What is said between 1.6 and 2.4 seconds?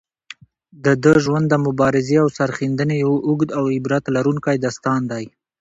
مبارزې او